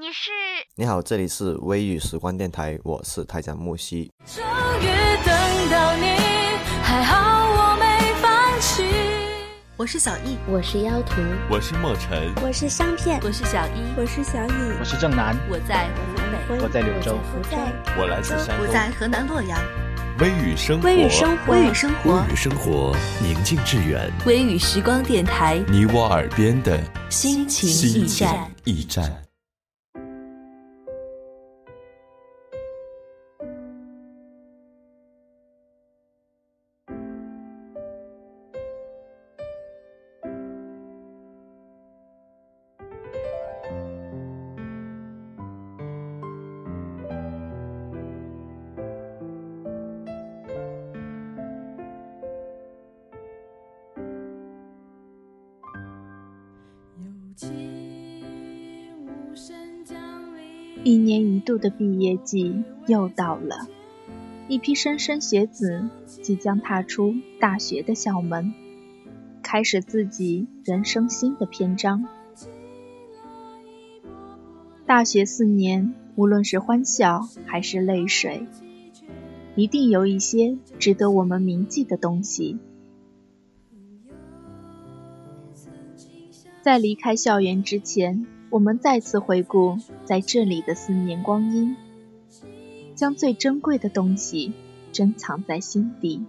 [0.00, 0.30] 你是？
[0.74, 4.10] 你好，这里是微雨时光电台，我是台长木西。
[4.26, 4.44] 终
[4.80, 4.86] 于
[5.24, 6.06] 等到你，
[6.82, 8.82] 还好我没放弃。
[9.76, 15.88] 我是小易，我是妖图，我是墨尘，我是香片，我是小一，我是小雨，我是正南，我在
[16.48, 19.56] 湖北，我在柳州，我在我来自山东，我在河南洛阳。
[20.18, 24.12] 微雨生活，微雨生活，微雨生活，微雨生活，宁静致远。
[24.26, 29.22] 微雨时光电台，你我耳边的心情驿站，驿站。
[60.84, 63.66] 一年一度的毕业季又到了，
[64.48, 68.52] 一批莘莘学子即将踏出大学的校门，
[69.42, 72.06] 开始自己人生新的篇章。
[74.84, 78.46] 大学四年，无论是欢笑还是泪水，
[79.56, 82.58] 一定有一些值得我们铭记的东西。
[86.60, 88.26] 在离开校园之前。
[88.54, 91.74] 我们再次回顾在这里的四年光阴，
[92.94, 94.52] 将最珍贵的东西
[94.92, 96.24] 珍藏在心底，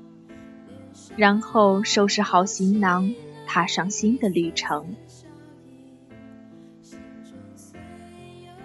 [1.15, 3.13] 然后收拾好行囊，
[3.45, 4.95] 踏上新的旅程。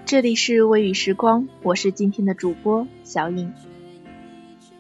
[0.07, 3.53] 这里是微雨时光，我是今天的主播小颖。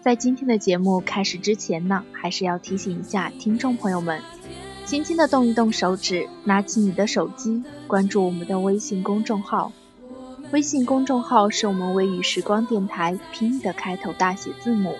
[0.00, 4.22] 在今天的节目开始之前呢，还是要提醒一下听众朋友们。
[4.90, 9.70] 轻轻的动一动手指，拿起你的手机，关注我们的微信公众号。
[10.50, 14.96] 微信公众号是我们微雨时光电台拼音的开头大写字母，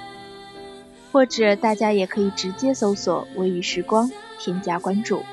[1.11, 5.25] 或者大家也可以直接搜索“微雨时光”，添加关注。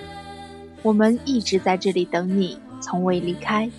[0.82, 3.70] 我们一直在这里等你，从未离开。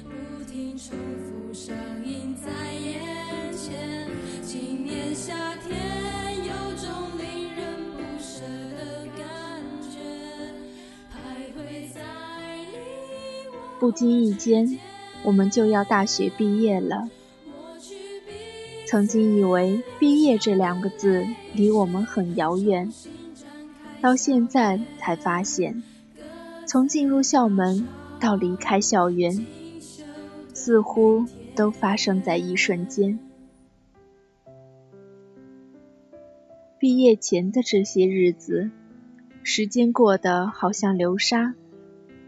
[13.88, 14.78] 不经意间，
[15.22, 17.08] 我们就要大学毕业了。
[18.84, 22.92] 曾经以为“毕业”这两个字离我们很遥远，
[24.02, 25.82] 到现在才发现，
[26.66, 27.88] 从进入校门
[28.20, 29.46] 到离开校园，
[30.52, 31.24] 似乎
[31.56, 33.18] 都发生在一瞬间。
[36.78, 38.70] 毕业前的这些日子，
[39.42, 41.54] 时间过得好像流沙。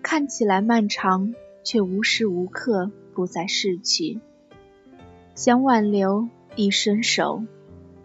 [0.02, 4.20] 看起来漫长，却无时无刻不在逝去。
[5.34, 7.44] 想挽留，一伸手，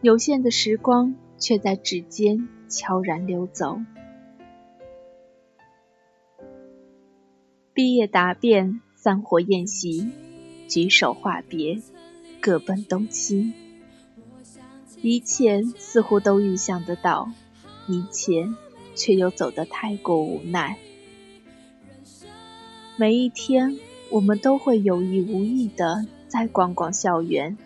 [0.02, 3.80] 有限的时光却在指尖悄然流走。
[7.74, 10.10] 毕业答辩，散伙宴席，
[10.70, 11.82] 举手话别，
[12.40, 13.52] 各奔东西。
[15.02, 17.30] 一切似乎都预想得到，
[17.88, 18.48] 一切
[18.96, 20.78] 却又走得太过无奈。
[22.98, 23.78] 每一天，
[24.10, 27.58] 我们都会有意无意的再逛逛校园，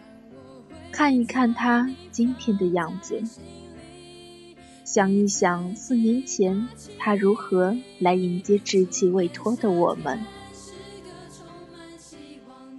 [0.92, 3.22] 看一看他今天的样子，
[4.84, 6.68] 想一想四年前
[6.98, 10.26] 他如何来迎接稚气未脱的我们。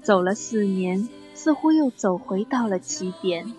[0.02, 3.52] 走了四年，似乎又走回到了起点。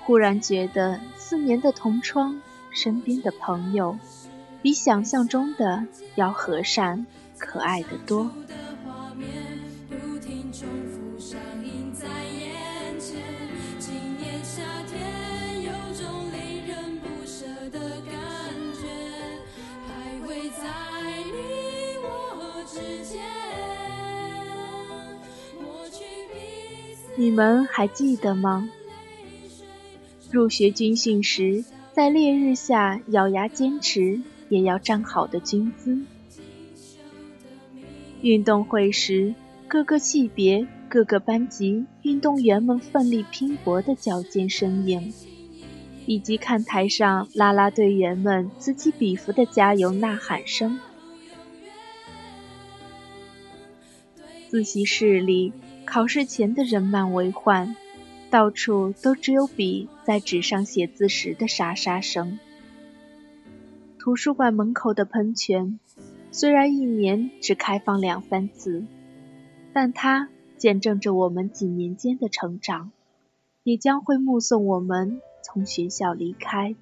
[0.00, 3.98] 忽然觉得四年的同窗，身边的朋友，
[4.60, 5.86] 比想象中的
[6.16, 7.06] 要和善。
[7.40, 8.30] 可爱的多。
[27.16, 28.70] 你们还记得吗？
[30.30, 35.98] 入学军训时，在烈日下咬牙坚持，也要站好的军姿。
[38.22, 39.34] 运动会时，
[39.66, 45.12] 各个系别、各个班级运动员们奋力拼搏的矫健身影，
[46.04, 50.78] 以及看台上啦啦队员们此起彼伏的加油呐喊声。
[54.48, 55.54] 自习室里，
[55.86, 57.74] 考试前的人满为患，
[58.28, 62.38] 到处都只有笔在纸上写字时的沙沙声。
[63.98, 65.78] 图书馆门口的喷泉。
[66.32, 68.84] 虽然一年只开放两三次，
[69.72, 72.92] 但它见证着我们几年间的成长，
[73.64, 76.76] 也将会目送我们从学校离开。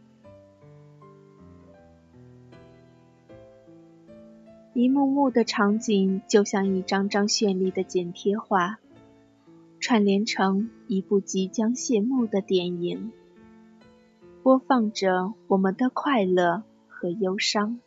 [4.75, 8.79] 一幕幕的场景就像一张张绚丽的剪贴画，
[9.81, 13.11] 串联成一部即将谢幕的电影，
[14.45, 17.81] 播放着我们的快乐和忧伤，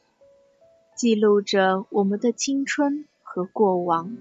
[1.02, 4.16] 记录着我们的青春和过往，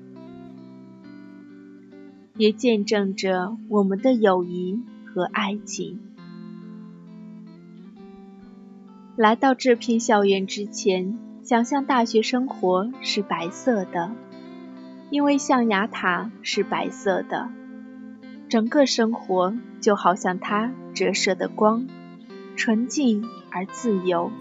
[2.38, 6.00] 也见证着我们的友谊和爱情。
[9.15, 11.19] 来到这片校园之前。
[11.43, 14.12] 想象大学生活是白色的，
[15.11, 17.50] 因为象牙塔是白色的，
[18.49, 21.87] 整个生活就好像它折射的光，
[22.56, 24.32] 纯净而自由。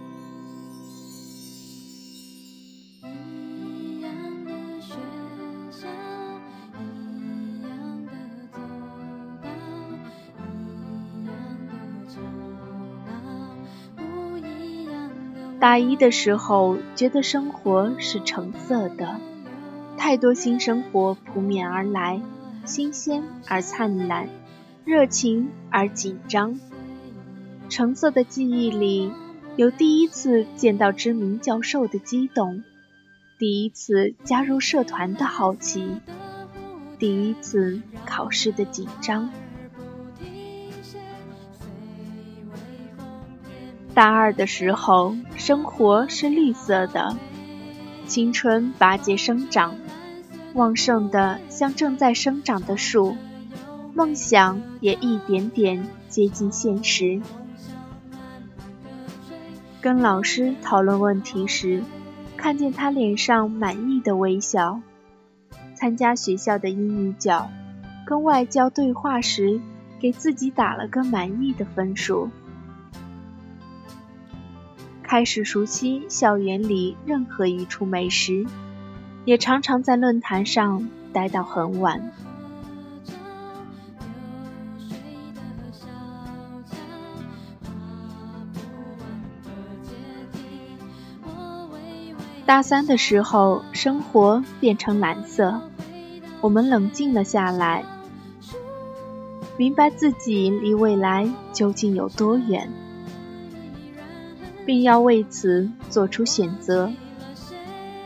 [15.59, 19.19] 大一的时候，觉得生活是橙色的，
[19.97, 22.21] 太多新生活扑面而来，
[22.63, 24.29] 新鲜而灿烂，
[24.85, 26.57] 热情而紧张。
[27.67, 29.11] 橙色的记忆里，
[29.57, 32.63] 有第一次见到知名教授的激动，
[33.37, 35.97] 第一次加入社团的好奇，
[36.97, 39.29] 第一次考试的紧张。
[43.99, 47.17] 大二的时候，生活是绿色的，
[48.07, 49.75] 青春拔节生长，
[50.53, 53.17] 旺盛的像正在生长的树，
[53.93, 57.21] 梦想也一点点接近现实。
[59.81, 61.83] 跟老师讨论问题时，
[62.37, 64.79] 看见他脸上满意的微笑；
[65.75, 67.49] 参加学校的英语角，
[68.05, 69.59] 跟外教对话时，
[69.99, 72.29] 给自己打了个满意的分数。
[75.09, 78.45] 开始熟悉校园里任何一处美食，
[79.25, 82.11] 也常常在论坛上待到很晚。
[92.45, 95.59] 大三的时候，生活变成蓝色，
[96.39, 97.83] 我们冷静了下来，
[99.57, 102.69] 明白自己离未来究竟有多远。
[104.69, 106.91] 并要为此做出选择：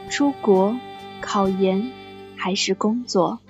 [0.10, 0.78] 出国、
[1.20, 1.92] 考研
[2.38, 3.42] 还是工作？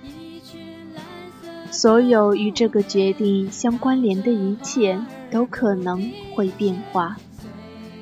[1.70, 5.00] 所有与这个决定相关联的一切
[5.30, 7.16] 都可能会变化，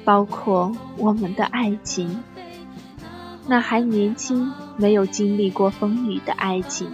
[0.02, 2.22] 包括我们的爱情，
[3.46, 6.88] 那还年轻、没有经历过风雨的爱情。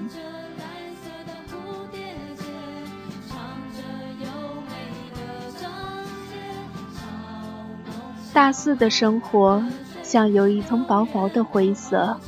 [8.38, 9.66] 大四的生活
[10.04, 12.20] 像有一层薄薄的灰色，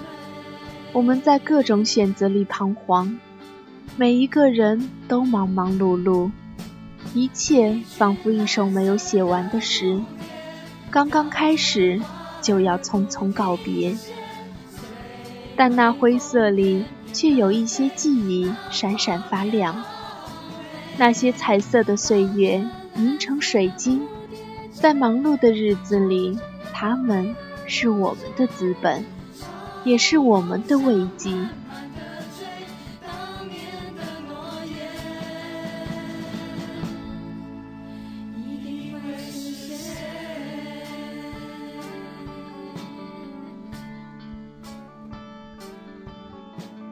[0.93, 3.21] 我们在各种选择里彷徨，
[3.97, 6.33] 每一个人都忙忙碌碌，
[7.15, 10.01] 一切仿佛一首没有写完的诗，
[10.91, 12.01] 刚刚开始
[12.43, 13.97] 就要匆匆告别。
[15.55, 19.85] 但那灰色里却有一些记忆闪闪发亮，
[20.99, 24.03] 那些彩色的岁月凝成水晶。
[24.73, 26.39] 在忙碌的日子里，
[26.73, 27.37] 他们
[27.67, 29.05] 是我们的资本，
[29.85, 31.49] 也是我们的慰藉。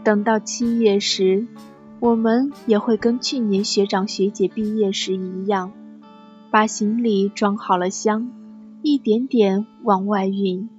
[0.05, 1.47] 等到七月时，
[2.01, 5.73] 我们也会跟去年学长学姐毕业时一样。
[6.51, 8.31] 把行李装好了箱，
[8.83, 10.71] 一点点往外运。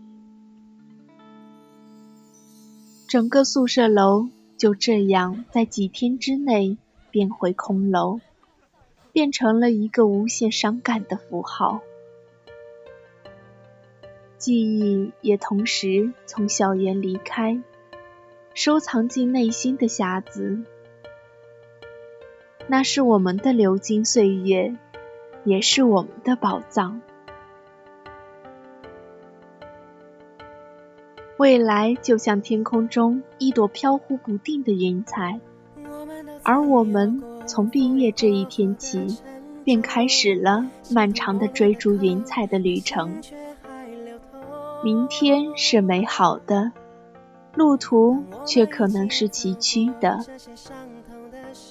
[3.07, 6.77] 整个宿舍楼就这样在几天之内
[7.11, 8.19] 变回空楼，
[9.11, 11.81] 变成了一个无限伤感的符号。
[14.39, 17.61] 记忆也同时从校园离开，
[18.55, 20.63] 收藏进内心的匣子。
[22.67, 24.75] 那是我们的流金岁月。
[25.43, 27.01] 也是我们的宝藏。
[31.37, 35.39] 未来就像天空中一朵飘忽不定的云彩，
[36.43, 39.17] 而我们从毕业这一天起，
[39.63, 43.21] 便开始了漫长的追逐云彩的旅程。
[44.83, 46.73] 明天是美好的，
[47.55, 50.19] 路途却可能是崎岖的。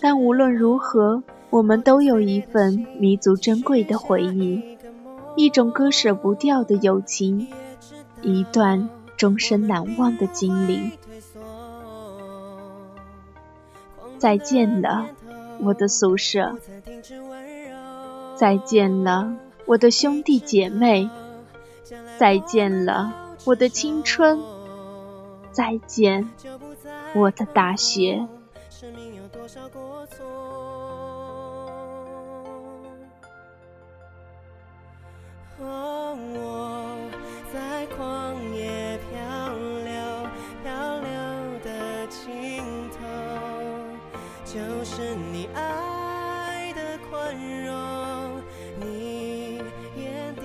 [0.00, 4.76] 但无论如何，我们都有一份弥足珍贵的回忆，
[5.34, 7.48] 一种割舍不掉的友情，
[8.22, 10.92] 一段终身难忘的经历。
[14.18, 15.06] 再见了，
[15.60, 16.56] 我的宿舍；
[18.36, 21.08] 再见了，我的兄弟姐妹；
[22.18, 24.38] 再见了，我的青春；
[25.50, 26.28] 再见，
[27.14, 28.26] 我的大学。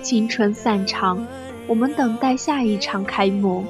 [0.02, 1.26] 青春散场，
[1.66, 3.64] 我们等待下一场开幕，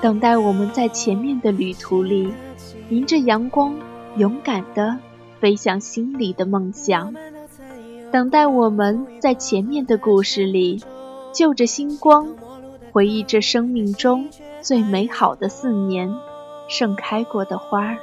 [0.00, 2.32] 等待我们在前面的旅途里，
[2.90, 3.74] 迎着阳光，
[4.16, 4.98] 勇敢地
[5.40, 7.12] 飞向心里的梦想；
[8.14, 10.80] 等待我们在前面的故事里，
[11.32, 12.28] 就着星光，
[12.92, 14.28] 回忆着生命中
[14.60, 16.14] 最美好的四年，
[16.68, 17.98] 盛开过的花儿。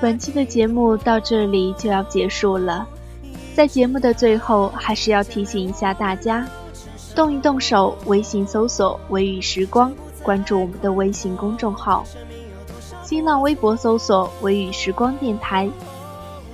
[0.00, 2.86] 本期的节目到这里就要结束了，
[3.54, 6.46] 在节目的最后，还是要提醒一下大家，
[7.14, 9.92] 动一动手，微信搜索“微雨时光”，
[10.22, 12.04] 关注我们的微信公众号，
[13.02, 15.68] 新浪微博搜索“微雨时光电台”。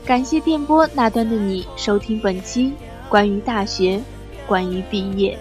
[0.07, 2.73] 感谢电波那端的你收听本期
[3.09, 4.01] 关于大学，
[4.47, 5.37] 关于毕业，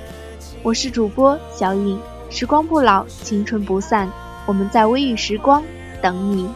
[0.64, 2.00] 我是主播小颖。
[2.32, 4.10] 时光不老，青春不散，
[4.46, 5.62] 我们在微雨时光
[6.02, 6.50] 等你。